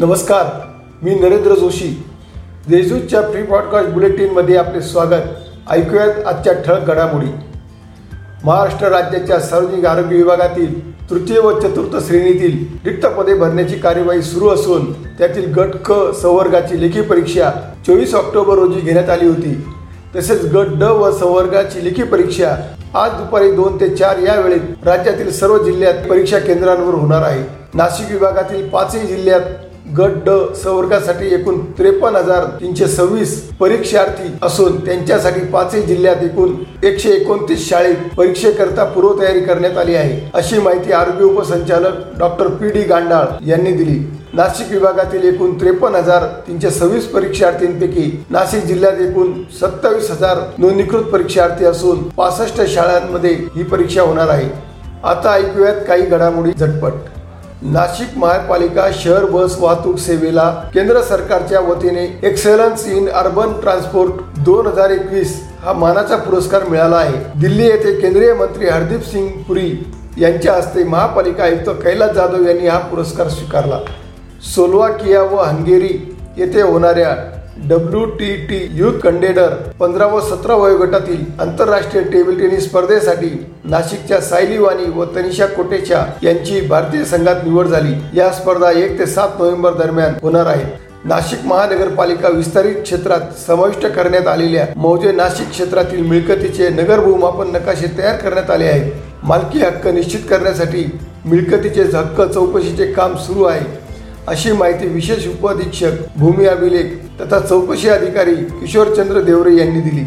नमस्कार 0.00 0.44
मी 1.02 1.14
नरेंद्र 1.14 1.54
जोशी. 1.54 2.04
देशदूतच्या 2.68 3.20
प्री 3.20 3.42
ब्रॉडकास्ट 3.42 3.88
बुलेटिनमध्ये 3.88 4.56
आपले 4.56 4.80
स्वागत. 4.82 5.26
ऐकूयात 5.70 6.26
आजच्या 6.26 6.52
ठळक 6.52 6.86
घडामोडी. 6.86 7.26
महाराष्ट्र 8.44 8.88
राज्याच्या 8.88 9.40
सार्वजनिक 9.40 9.86
आरोग्य 9.86 10.16
विभागातील 10.16 11.00
तृतीय 11.10 11.38
व 11.38 11.60
चतुर्थ 11.60 12.06
श्रेणीतील 12.06 12.64
रिक्त 12.84 13.06
पदे 13.06 13.34
भरण्याची 13.34 13.76
कार्यवाही 13.76 14.22
सुरू 14.22 14.48
असून 14.48 14.92
त्यातील 15.18 15.52
गट 15.54 15.76
क 15.84 15.92
संवर्गाची 16.22 16.80
लेखी 16.80 17.00
परीक्षा 17.00 17.50
चोवीस 17.86 18.14
ऑक्टोबर 18.14 18.54
रोजी 18.54 18.80
घेण्यात 18.80 19.10
आली 19.10 19.28
होती. 19.28 19.64
तसेच 20.16 20.44
गट 20.44 20.66
ड 20.78 20.82
व 20.82 21.10
संवर्गाची 21.18 21.84
लेखी 21.84 22.02
परीक्षा 22.02 22.56
आज 22.94 23.10
दुपारी 23.12 23.50
दोन 23.52 23.80
ते 23.80 23.94
चार 23.96 24.18
या 24.18 24.40
वेळेत 24.40 24.86
राज्यातील 24.86 25.32
सर्व 25.32 25.64
जिल्ह्यात 25.64 26.08
परीक्षा 26.10 26.38
केंद्रांवर 26.38 26.94
होणार 26.94 27.22
आहे. 27.22 27.44
नाशिक 27.74 28.10
विभागातील 28.10 28.68
पाचही 28.68 29.06
जिल्ह्यात 29.06 29.40
गट 29.88 30.12
ड 30.24 30.30
संवर्गासाठी 30.54 31.26
एकूण 31.34 31.58
त्रेपन्न 31.78 32.16
हजार 32.16 32.44
तीनशे 32.60 32.86
सव्वीस 32.86 33.30
परीक्षार्थी 33.60 34.28
असून 34.42 34.76
त्यांच्यासाठी 34.84 35.40
पाचही 35.52 35.80
जिल्ह्यात 35.82 36.22
एकूण 36.24 36.52
एकशे 36.82 37.10
एकोणतीस 37.10 37.68
शाळेत 37.68 38.14
परीक्षेकरता 38.16 38.84
पूर्वतयारी 38.84 39.40
करण्यात 39.40 39.78
आली 39.78 39.94
आहे. 39.94 40.20
अशी 40.34 40.58
माहिती 40.58 40.92
आरोग्य 40.92 41.24
उपसंचालक 41.24 42.18
डॉक्टर 42.18 42.48
पी 42.50 42.70
डी 42.70 42.82
गांडाळ 42.82 43.26
यांनी 43.46 43.72
दिली. 43.72 43.98
नाशिक 44.34 44.70
विभागातील 44.72 45.24
एकूण 45.28 45.58
त्रेपन्न 45.60 45.96
हजार 45.96 46.26
तीनशे 46.46 46.70
सव्वीस 46.70 47.06
परीक्षार्थींपैकी 47.12 48.10
नाशिक 48.30 48.64
जिल्ह्यात 48.64 49.00
एकूण 49.00 49.32
सत्तावीस 49.60 50.10
हजार 50.10 50.40
नोंदणीकृत 50.58 51.04
परीक्षार्थी 51.12 51.64
असून 51.64 52.02
पासष्ट 52.16 52.60
शाळांमध्ये 52.74 53.32
ही 53.54 53.62
परीक्षा 53.62 54.02
होणार 54.02 54.28
आहे. 54.28 54.48
आता 55.04 55.32
ऐकूयात 55.32 55.84
काही 55.88 56.02
घडामोडी 56.02 56.52
झटपट. 56.52 56.92
नाशिक 57.62 58.16
महापालिका 58.18 58.86
शहर 58.92 59.24
बस 59.30 59.56
वाहतूक 59.60 59.98
सेवेला 59.98 60.48
केंद्र 60.74 61.00
सरकारच्या 61.02 61.60
वतीने 61.60 62.04
एक्सेलन्स 62.24 62.86
इन 62.88 63.08
अर्बन 63.10 63.52
ट्रान्सपोर्ट 63.60 64.38
दोन 64.44 64.66
हजार 64.66 64.90
एकवीस 64.90 65.34
हा 65.62 65.72
मानाचा 65.72 66.16
पुरस्कार 66.16 66.64
मिळाला 66.68 66.96
आहे. 66.96 67.18
दिल्ली 67.40 67.66
येथे 67.66 67.92
केंद्रीय 68.00 68.32
मंत्री 68.34 68.68
हरदीप 68.68 69.02
सिंग 69.10 69.28
पुरी 69.48 69.70
यांच्या 70.18 70.54
हस्ते 70.54 70.84
महापालिका 70.84 71.44
आयुक्त 71.44 71.68
कैलास 71.82 72.14
जाधव 72.14 72.46
यांनी 72.48 72.66
हा 72.66 72.78
पुरस्कार 72.90 73.28
स्वीकारला. 73.28 73.78
सोलवाकिया 74.54 75.22
व 75.22 75.42
हंगेरी 75.42 75.92
येथे 76.36 76.62
होणाऱ्या 76.62 77.14
W 77.68 78.04
T 78.18 78.34
T 78.48 78.58
youth 78.74 78.92
contender 79.00 79.54
पंधरा 79.80 80.06
व 80.06 80.20
सतरा 80.20 80.54
वयोगटातील 80.56 81.24
आंतरराष्ट्रीय 81.40 82.02
टेबल 82.12 82.38
टेनिस 82.38 82.64
स्पर्धेसाठी 82.64 83.28
नाशिकच्या 83.64 84.20
सायली 84.20 84.58
वाणी 84.58 84.84
व 84.94 85.04
तनिषा 85.16 85.46
कोटेचा 85.46 86.04
यांची 86.22 86.60
भारतीय 86.60 87.04
संघात 87.04 87.44
निवड 87.44 87.66
झाली. 87.66 87.92
या 88.14 88.30
स्पर्धा 88.32 88.70
एक 88.72 88.98
ते 88.98 89.06
सात 89.06 89.38
नोव्हेंबर 89.38 89.74
दरम्यान 89.78 90.14
होणार 90.22 90.46
आहे 90.46 90.64
नाशिक 91.04 91.44
महानगरपालिका 91.46 92.28
विस्तारित 92.28 92.82
क्षेत्रात 92.82 93.20
समाविष्ट 93.46 93.86
करण्यात 93.86 94.26
आलेल्या 94.28 94.66
मौजे 94.76 95.12
नाशिक 95.12 95.50
क्षेत्रातील 95.50 96.02
मिळकतीचे 96.06 96.68
नगर 96.70 97.00
भूमापन 97.00 97.50
नकाशे 97.52 97.86
तयार 97.98 98.16
करण्यात 98.16 98.50
आले 98.50 98.66
आहेत. 98.68 98.92
मालकी 99.22 99.58
हक्क 99.58 99.86
निश्चित 99.86 100.20
करण्यासाठी 100.30 100.84
मिळकतीचे 101.24 101.82
हक्क 101.94 102.20
चौकशीचे 102.22 102.92
काम 102.92 103.16
सुरू 103.18 103.44
आहे. 103.44 103.64
अशी 104.28 104.52
माहिती 104.52 104.86
विशेष 104.86 105.26
उपअधीक्षक 105.26 105.92
भूमी 106.16 106.46
अभिलेख 106.46 106.84
तथा 107.20 107.40
चौकशी 107.40 107.88
अधिकारी 107.88 108.34
किशोरचंद्र 108.34 109.20
देवरे 109.20 109.56
यांनी 109.56 109.80
दिली. 109.80 110.04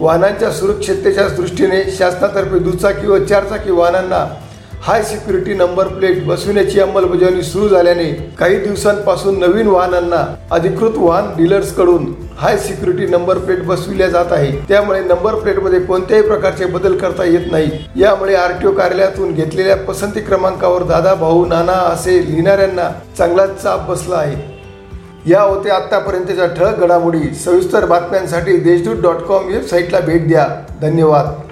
वाहनांच्या 0.00 0.50
सुरक्षिततेच्या 0.50 1.28
दृष्टीने 1.28 1.82
शासनातर्फे 1.98 2.58
दुचाकी 2.58 3.06
व 3.06 3.24
चारचाकी 3.24 3.70
वाहनांना 3.70 4.24
हाय 4.82 5.02
सिक्युरिटी 5.02 5.54
नंबर 5.54 5.86
प्लेट 5.86 6.26
बसविण्याची 6.26 6.80
अंमलबजावणी 6.80 7.42
सुरू 7.42 7.68
झाल्याने 7.68 8.36
काही 8.38 8.56
दिवसांपासून 8.56 9.38
नवीन 9.38 9.66
वाहनांना 9.66 10.34
अधिकृत 10.50 10.90
वाहन 10.96 11.26
डीलर्सकडून 11.36 12.14
हाय 12.38 12.56
सिक्युरिटी 12.58 13.06
नंबर 13.06 13.38
प्लेट 13.38 13.64
बसविल्या 13.64 14.08
जात 14.08 14.24
आहे. 14.30 14.52
त्यामुळे 14.68 15.00
नंबर 15.00 15.34
प्लेटमध्ये 15.34 15.80
कोणत्याही 15.80 16.22
प्रकारचे 16.22 16.64
बदल 16.64 16.96
करता 16.96 17.24
येत 17.24 17.52
नाही. 17.52 17.70
यामुळे 17.96 18.34
आरटीओ 18.34 18.70
कार्यालयातून 18.70 19.32
घेतलेल्या 19.32 19.76
पसंती 19.76 20.20
क्रमांकावर 20.20 20.82
दादा 20.82 21.14
भाऊ 21.14 21.46
नाना 21.46 21.72
असे 21.72 22.26
लिहिणाऱ्यांना 22.26 22.90
चांगलाच 23.18 23.62
चाप 23.62 23.90
बसला 23.90 24.16
आहे. 24.16 24.60
या 25.26 25.42
होत्या 25.42 25.74
आतापर्यंतच्या 25.74 26.46
ठळक 26.46 26.78
घडामोडी. 26.78 27.34
सविस्तर 27.34 27.84
बातम्यांसाठी 27.84 28.56
देशदूत 28.56 29.02
डॉट 29.02 29.16
कॉम 29.16 29.46
वेबसाईटला 29.46 30.00
भेट 30.00 30.28
द्या. 30.28 30.48
धन्यवाद. 30.82 31.49